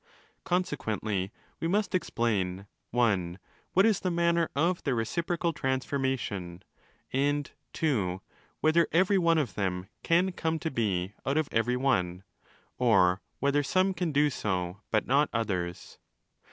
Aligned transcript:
Consequently, 0.43 1.31
we 1.59 1.67
must 1.67 1.93
explain 1.93 2.65
(i) 2.91 3.37
what 3.73 3.85
is 3.85 3.99
the 3.99 4.09
manner 4.09 4.49
of 4.55 4.81
their 4.81 4.95
reciprocal 4.95 5.53
transformation, 5.53 6.63
and 7.13 7.51
(ii) 7.83 8.17
whether 8.61 8.87
every 8.91 9.19
one 9.19 9.37
of 9.37 9.53
them 9.53 9.89
can 10.01 10.31
come 10.31 10.57
to 10.57 10.71
be 10.71 11.13
out 11.23 11.37
of 11.37 11.47
every 11.51 11.77
one—or 11.77 13.21
whether 13.37 13.61
some 13.61 13.93
can 13.93 14.11
do 14.11 14.31
so, 14.31 14.81
but 14.89 15.05
not 15.05 15.29
others. 15.33 15.99